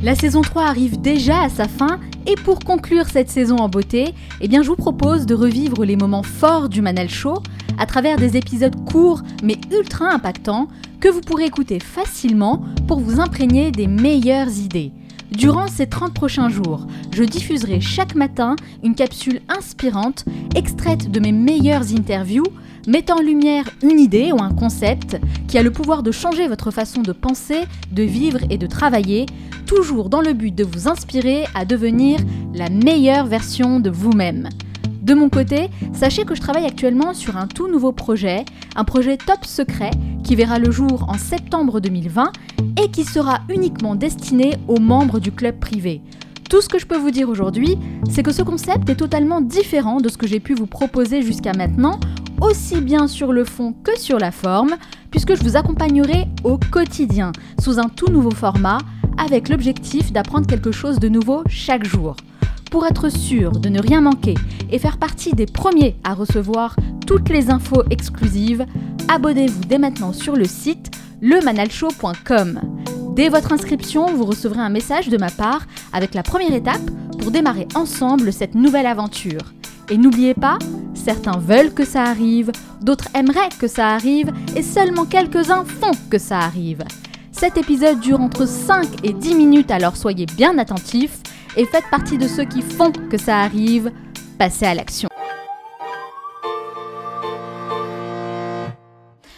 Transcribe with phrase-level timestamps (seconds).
[0.00, 4.14] La saison 3 arrive déjà à sa fin et pour conclure cette saison en beauté,
[4.40, 7.42] eh je vous propose de revivre les moments forts du Manal Show
[7.78, 10.68] à travers des épisodes courts mais ultra impactants
[11.00, 14.92] que vous pourrez écouter facilement pour vous imprégner des meilleures idées.
[15.32, 18.54] Durant ces 30 prochains jours, je diffuserai chaque matin
[18.84, 20.24] une capsule inspirante
[20.54, 22.46] extraite de mes meilleures interviews
[22.88, 26.70] mettant en lumière une idée ou un concept qui a le pouvoir de changer votre
[26.70, 27.60] façon de penser,
[27.92, 29.26] de vivre et de travailler,
[29.66, 32.18] toujours dans le but de vous inspirer à devenir
[32.54, 34.48] la meilleure version de vous-même.
[35.02, 39.18] De mon côté, sachez que je travaille actuellement sur un tout nouveau projet, un projet
[39.18, 39.90] top secret
[40.24, 42.32] qui verra le jour en septembre 2020
[42.82, 46.00] et qui sera uniquement destiné aux membres du club privé.
[46.48, 47.76] Tout ce que je peux vous dire aujourd'hui,
[48.10, 51.52] c'est que ce concept est totalement différent de ce que j'ai pu vous proposer jusqu'à
[51.52, 52.00] maintenant,
[52.40, 54.76] aussi bien sur le fond que sur la forme,
[55.10, 58.78] puisque je vous accompagnerai au quotidien, sous un tout nouveau format,
[59.16, 62.16] avec l'objectif d'apprendre quelque chose de nouveau chaque jour.
[62.70, 64.34] Pour être sûr de ne rien manquer
[64.70, 68.66] et faire partie des premiers à recevoir toutes les infos exclusives,
[69.08, 70.90] abonnez-vous dès maintenant sur le site
[71.22, 72.60] lemanalshow.com.
[73.16, 77.30] Dès votre inscription, vous recevrez un message de ma part avec la première étape pour
[77.30, 79.57] démarrer ensemble cette nouvelle aventure.
[79.90, 80.58] Et n'oubliez pas,
[80.94, 86.18] certains veulent que ça arrive, d'autres aimeraient que ça arrive, et seulement quelques-uns font que
[86.18, 86.84] ça arrive.
[87.32, 91.20] Cet épisode dure entre 5 et 10 minutes, alors soyez bien attentifs
[91.56, 93.90] et faites partie de ceux qui font que ça arrive.
[94.38, 95.08] Passez à l'action.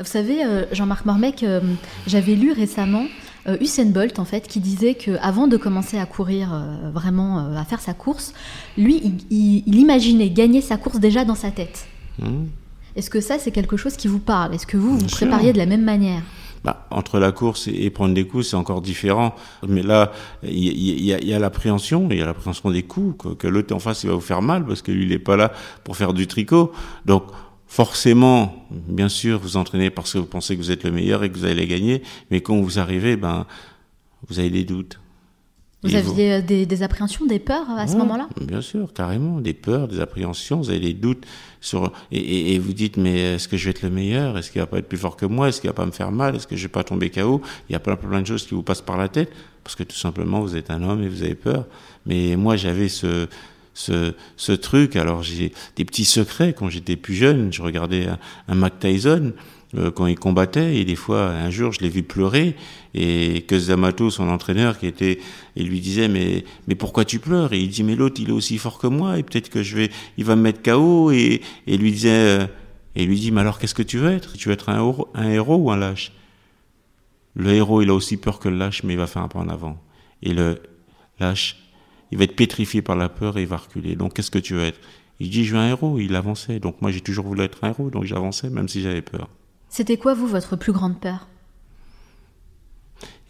[0.00, 1.60] Vous savez, euh, Jean-Marc Mormec, euh,
[2.08, 3.04] j'avais lu récemment
[3.60, 6.50] Usain Bolt en fait qui disait que avant de commencer à courir
[6.92, 8.34] vraiment à faire sa course,
[8.78, 11.86] lui il, imaginait gagner sa course déjà dans sa tête.
[12.20, 12.44] Mmh.
[12.94, 14.54] Est-ce que ça c'est quelque chose qui vous parle?
[14.54, 16.22] Est-ce que vous vous prépariez de la même manière?
[16.64, 19.34] Bah, entre la course et, prendre des coups, c'est encore différent.
[19.66, 20.12] Mais là,
[20.44, 23.80] il y, y, a, l'appréhension, il y a l'appréhension des coups, que, que l'autre en
[23.80, 26.12] face, il va vous faire mal parce que lui, il n'est pas là pour faire
[26.12, 26.70] du tricot.
[27.04, 27.24] Donc,
[27.72, 31.30] forcément, bien sûr, vous entraînez parce que vous pensez que vous êtes le meilleur et
[31.32, 33.46] que vous allez gagner, mais quand vous arrivez, ben,
[34.28, 35.00] vous avez des doutes.
[35.82, 38.28] Vous aviez euh, des, appréhensions, des peurs à ce moment-là?
[38.42, 41.24] Bien sûr, carrément, des peurs, des appréhensions, vous avez des doutes
[41.62, 44.36] sur et, vous dites mais est-ce que je vais être le meilleur?
[44.36, 45.48] Est-ce qu'il va pas être plus fort que moi?
[45.48, 46.36] Est-ce qu'il va pas me faire mal?
[46.36, 47.40] Est-ce que je vais pas tomber KO
[47.70, 49.32] Il y a plein plein de choses qui vous passent par la tête
[49.64, 51.64] parce que tout simplement vous êtes un homme et vous avez peur.
[52.04, 53.28] Mais moi j'avais ce
[53.74, 54.96] ce, truc.
[54.96, 56.54] Alors j'ai des petits secrets.
[56.56, 57.52] Quand j'étais plus jeune.
[57.52, 58.06] Je regardais
[58.48, 59.32] un, Mac Tyson
[59.76, 60.76] euh, quand il combattait.
[60.76, 62.56] Et des fois un jour je l'ai vu pleurer.
[62.94, 65.18] Et que Zamato son entraîneur qui était
[65.56, 67.52] il lui disait mais mais pourquoi tu pleures?
[67.52, 69.18] Et il dit mais l'autre il est aussi fort que moi.
[69.18, 72.10] Et peut-être que je vais il va me mettre KO et et lui disait
[72.42, 72.46] euh,
[72.94, 74.34] et lui dit mais alors qu'est-ce que tu veux être?
[74.34, 76.12] Tu veux être un un héros ou un lâche?
[77.34, 79.38] Le héros il a aussi peur que le lâche mais il va faire un pas
[79.38, 79.82] en avant.
[80.22, 80.60] Et le
[81.18, 81.56] lâche
[82.12, 83.96] il va être pétrifié par la peur et il va reculer.
[83.96, 84.78] Donc qu'est-ce que tu veux être?
[85.18, 85.98] Il dit je veux un héros.
[85.98, 86.60] Il avançait.
[86.60, 87.90] Donc moi j'ai toujours voulu être un héros.
[87.90, 89.28] Donc j'avançais même si j'avais peur.
[89.68, 91.26] C'était quoi, vous, votre plus grande peur?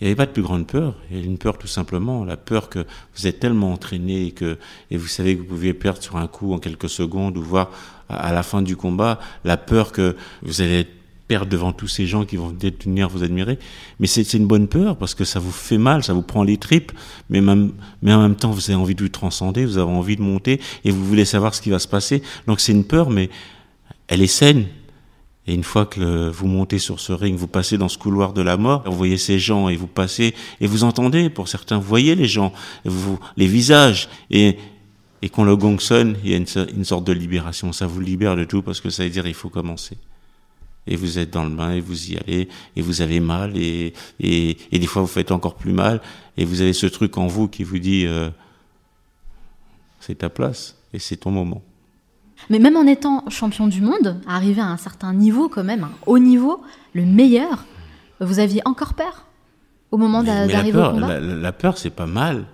[0.00, 0.96] Il n'y avait pas de plus grande peur.
[1.08, 2.84] Il y avait une peur tout simplement, la peur que
[3.14, 4.58] vous êtes tellement entraîné et que
[4.90, 7.70] et vous savez que vous pouvez perdre sur un coup en quelques secondes ou voir
[8.08, 10.88] à la fin du combat la peur que vous allez
[11.40, 12.54] devant tous ces gens qui vont
[12.84, 13.58] venir vous admirer.
[14.00, 16.56] Mais c'est une bonne peur parce que ça vous fait mal, ça vous prend les
[16.56, 16.92] tripes,
[17.30, 17.72] mais, même,
[18.02, 20.60] mais en même temps vous avez envie de vous transcender, vous avez envie de monter
[20.84, 22.22] et vous voulez savoir ce qui va se passer.
[22.46, 23.30] Donc c'est une peur, mais
[24.08, 24.66] elle est saine
[25.46, 28.42] et une fois que vous montez sur ce ring, vous passez dans ce couloir de
[28.42, 31.88] la mort, vous voyez ces gens et vous passez et vous entendez, pour certains, vous
[31.88, 32.52] voyez les gens,
[32.84, 34.56] vous, les visages et,
[35.20, 37.72] et quand le gong sonne, il y a une, sorte de libération.
[37.72, 39.96] Ça vous libère de tout parce que ça veut dire il faut commencer.
[40.86, 43.92] Et vous êtes dans le bain et vous y allez et vous avez mal et,
[44.18, 46.00] et, et des fois vous faites encore plus mal
[46.36, 48.30] et vous avez ce truc en vous qui vous dit euh,
[50.00, 51.62] c'est ta place et c'est ton moment.
[52.50, 55.92] Mais même en étant champion du monde, arrivé à un certain niveau quand même, un
[56.06, 56.62] haut niveau,
[56.92, 57.64] le meilleur,
[58.20, 59.26] vous aviez encore peur
[59.90, 61.20] au moment d'arriver au combat?
[61.20, 62.46] la, peur, c'est pas mal.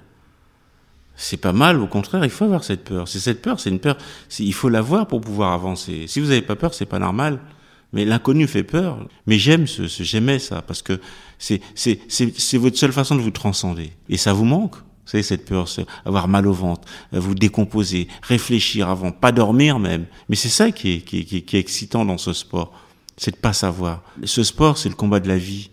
[1.17, 3.09] C'est pas mal, au contraire, il faut avoir cette peur.
[3.09, 3.97] C'est cette peur, c'est une peur.
[4.39, 6.07] Il faut l'avoir pour pouvoir avancer.
[6.07, 7.41] Si vous n'avez pas peur, c'est pas normal.
[7.93, 9.09] Mais l'inconnu fait peur.
[9.27, 11.01] Mais j'aime ce, ce j'aimais ça parce que
[11.39, 13.93] c'est c'est votre seule façon de vous transcender.
[14.09, 14.77] Et ça vous manque.
[14.77, 15.67] Vous savez, cette peur,
[16.05, 20.05] avoir mal au ventre, euh, vous décomposer, réfléchir avant, pas dormir même.
[20.29, 22.75] Mais c'est ça qui est, qui, qui, qui est excitant dans ce sport.
[23.17, 24.03] C'est de pas savoir.
[24.25, 25.71] Ce sport, c'est le combat de la vie.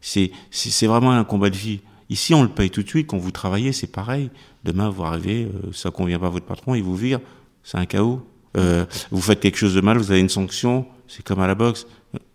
[0.00, 1.78] C'est, c'est vraiment un combat de vie.
[2.10, 3.06] Ici, on le paye tout de suite.
[3.06, 4.30] Quand vous travaillez, c'est pareil.
[4.64, 7.20] Demain, vous arrivez, euh, ça convient pas à votre patron, il vous vire.
[7.62, 8.20] C'est un chaos.
[8.56, 10.86] Euh, vous faites quelque chose de mal, vous avez une sanction.
[11.08, 11.86] C'est comme à la boxe.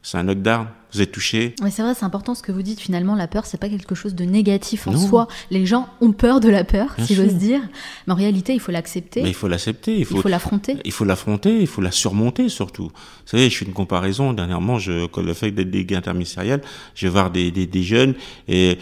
[0.03, 0.67] c'est un knockdown.
[0.93, 1.53] Vous êtes touché.
[1.61, 2.79] Oui, c'est vrai, c'est important ce que vous dites.
[2.79, 5.27] Finalement, la peur, c'est pas quelque chose de négatif en soi.
[5.51, 7.59] Les gens ont peur de la peur, si j'ose dire.
[8.05, 9.21] Mais en réalité, il faut l'accepter.
[9.21, 9.97] Mais il faut l'accepter.
[9.97, 10.77] Il faut l'affronter.
[10.85, 11.59] Il faut l'affronter.
[11.59, 12.85] Il faut la surmonter surtout.
[12.85, 12.91] Vous
[13.25, 14.31] savez, je fais une comparaison.
[14.31, 16.61] Dernièrement, je, le fait d'être délégué interministériel,
[16.95, 18.13] je vais voir des, des, des jeunes
[18.47, 18.77] et,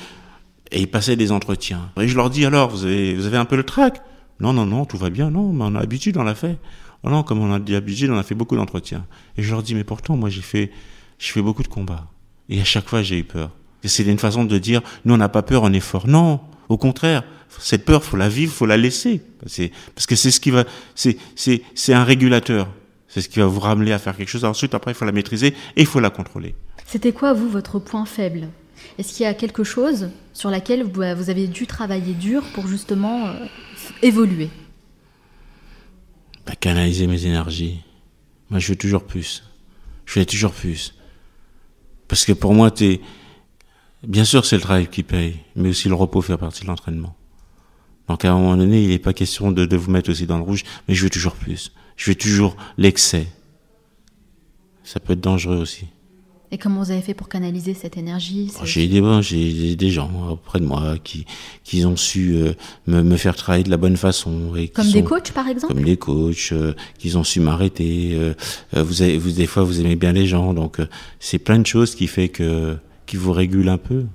[0.72, 1.90] et ils passaient des entretiens.
[2.00, 4.02] Et je leur dis alors, vous avez, vous avez un peu le trac?
[4.40, 5.32] Non, non, non, tout va bien.
[5.32, 6.58] Non, mais on a l'habitude, on l'a fait.
[7.10, 9.06] Non, comme on a l'habitude, on a fait beaucoup d'entretiens.
[9.38, 10.72] Et je leur dis, mais pourtant, moi, j'ai fait
[11.18, 12.08] je fais beaucoup de combats.
[12.50, 13.52] Et à chaque fois, j'ai eu peur.
[13.84, 16.08] Et c'est une façon de dire, nous, on n'a pas peur, on est fort.
[16.08, 17.24] Non, au contraire,
[17.60, 19.22] cette peur, faut la vivre, faut la laisser.
[19.40, 20.66] Parce que c'est ce qui va,
[20.96, 22.68] c'est, c'est, c'est un régulateur.
[23.08, 24.44] C'est ce qui va vous ramener à faire quelque chose.
[24.44, 26.56] Ensuite, après, il faut la maîtriser et il faut la contrôler.
[26.86, 28.50] C'était quoi, vous, votre point faible?
[28.98, 33.28] Est-ce qu'il y a quelque chose sur laquelle vous avez dû travailler dur pour justement
[33.28, 33.34] euh,
[34.02, 34.50] évoluer?
[36.66, 37.82] Canaliser mes énergies.
[38.50, 39.44] Moi, je veux toujours plus.
[40.06, 40.96] Je veux toujours plus.
[42.08, 43.02] Parce que pour moi, es...
[44.02, 47.16] bien sûr, c'est le travail qui paye, mais aussi le repos fait partie de l'entraînement.
[48.08, 50.44] Donc à un moment donné, il n'est pas question de, vous mettre aussi dans le
[50.44, 51.72] rouge, mais je veux toujours plus.
[51.98, 53.28] Je veux toujours l'excès.
[54.84, 55.86] Ça peut être dangereux aussi.
[56.56, 60.10] Et comment vous avez fait pour canaliser cette énergie oh, J'ai des, j'ai des gens
[60.30, 61.26] auprès de moi qui,
[61.66, 62.54] qui ont su euh,
[62.88, 64.56] me, me, faire travailler de la bonne façon.
[64.56, 68.12] Et comme des coachs, par exemple Comme des coachs, euh, qui ont su m'arrêter.
[68.14, 68.34] Euh,
[68.72, 70.54] vous, avez, vous, des fois, vous aimez bien les gens.
[70.54, 70.78] Donc,
[71.20, 74.06] c'est plein de choses qui fait que qui vous régulent un peu.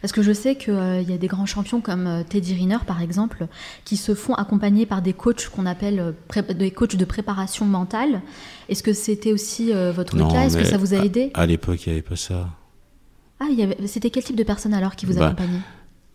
[0.00, 2.78] Parce que je sais qu'il euh, y a des grands champions comme euh, Teddy Riner,
[2.86, 3.46] par exemple,
[3.84, 8.22] qui se font accompagner par des coachs qu'on appelle euh, des coachs de préparation mentale.
[8.68, 10.44] Est-ce que c'était aussi votre cas?
[10.44, 11.30] Est-ce que ça vous a aidé?
[11.34, 12.48] À, l'époque, il n'y avait pas ça.
[13.40, 13.46] Ah,
[13.86, 15.60] c'était quel type de personne alors qui vous bah, accompagnait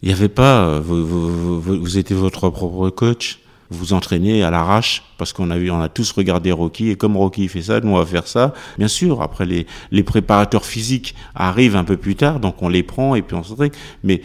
[0.01, 0.79] Il n'y avait pas.
[0.79, 3.39] Vous, vous, vous, vous étiez votre propre coach
[3.69, 7.17] vous entraînez à l'arrache parce qu'on a vu, on a tous regardé Rocky et comme
[7.17, 8.53] Rocky fait ça, nous on va faire ça.
[8.77, 12.83] Bien sûr, après les, les préparateurs physiques arrivent un peu plus tard, donc on les
[12.83, 13.71] prend et puis on s'entraîne.
[14.03, 14.21] Mais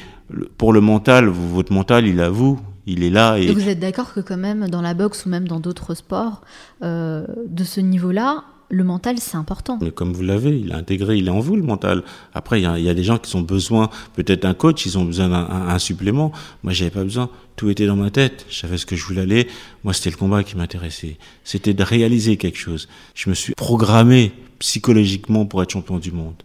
[0.59, 3.37] pour le mental, votre mental, il a vous, il est là.
[3.37, 6.43] Et, vous êtes d'accord que quand même dans la boxe ou même dans d'autres sports
[6.83, 9.79] euh, de ce niveau-là, le mental, c'est important.
[9.83, 12.05] Mais comme vous l'avez, il est intégré, il est en vous, le mental.
[12.35, 15.29] Après, il y, a, des gens qui ont besoin, peut-être d'un coach, ils ont besoin
[15.29, 16.31] d'un supplément.
[16.63, 17.29] Moi, j'avais pas besoin.
[17.57, 18.47] Tout était dans ma tête.
[18.49, 19.49] Je savais ce que je voulais aller.
[19.83, 21.17] Moi, c'était le combat qui m'intéressait.
[21.43, 22.89] C'était de réaliser quelque chose.
[23.15, 26.41] Je me suis programmé psychologiquement pour être champion du monde.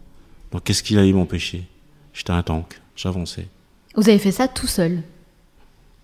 [0.52, 1.64] Donc, qu'est-ce qui allait m'empêcher?
[2.14, 2.82] J'étais un tank.
[2.96, 3.48] J'avançais.
[3.96, 5.04] Vous avez fait ça tout seul?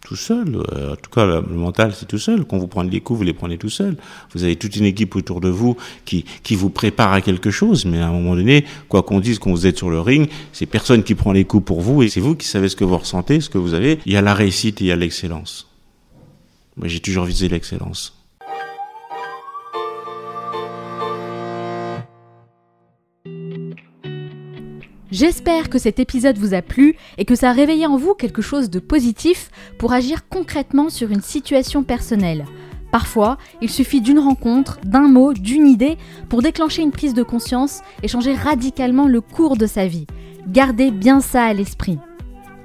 [0.05, 0.55] Tout seul.
[0.73, 2.45] Euh, en tout cas, le, mental, c'est tout seul.
[2.45, 3.97] Quand vous prenez des coups, vous les prenez tout seul.
[4.33, 7.85] Vous avez toute une équipe autour de vous qui, qui vous prépare à quelque chose.
[7.85, 10.65] Mais à un moment donné, quoi qu'on dise quand vous êtes sur le ring, c'est
[10.65, 12.97] personne qui prend les coups pour vous et c'est vous qui savez ce que vous
[12.97, 13.99] ressentez, ce que vous avez.
[14.05, 15.67] Il y a la réussite et il y a l'excellence.
[16.77, 18.20] Moi, j'ai toujours visé l'excellence.
[25.11, 28.41] J'espère que cet épisode vous a plu et que ça a réveillé en vous quelque
[28.41, 32.45] chose de positif pour agir concrètement sur une situation personnelle.
[32.93, 35.97] Parfois, il suffit d'une rencontre, d'un mot, d'une idée
[36.29, 40.07] pour déclencher une prise de conscience et changer radicalement le cours de sa vie.
[40.47, 41.99] Gardez bien ça à l'esprit.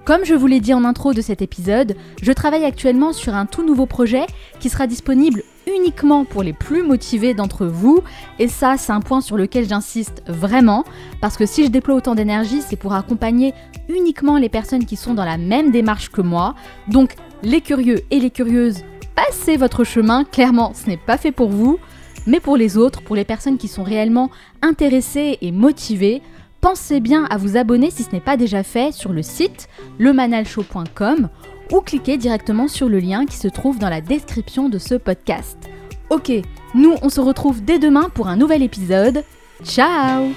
[0.04, 3.46] Comme je vous l'ai dit en intro de cet épisode, je travaille actuellement sur un
[3.46, 4.25] tout nouveau projet
[4.60, 8.02] qui sera disponible uniquement pour les plus motivés d'entre vous.
[8.38, 10.84] Et ça, c'est un point sur lequel j'insiste vraiment,
[11.20, 13.54] parce que si je déploie autant d'énergie, c'est pour accompagner
[13.88, 16.54] uniquement les personnes qui sont dans la même démarche que moi.
[16.88, 21.49] Donc, les curieux et les curieuses, passez votre chemin, clairement, ce n'est pas fait pour
[21.49, 21.78] vous.
[22.26, 24.30] Mais pour les autres, pour les personnes qui sont réellement
[24.62, 26.23] intéressées et motivées,
[26.61, 29.68] pensez bien à vous abonner si ce n'est pas déjà fait sur le site
[30.00, 31.28] lemanalshow.com
[31.73, 35.58] ou cliquez directement sur le lien qui se trouve dans la description de ce podcast.
[36.11, 36.30] Ok,
[36.75, 39.25] nous on se retrouve dès demain pour un nouvel épisode.
[39.64, 40.32] Ciao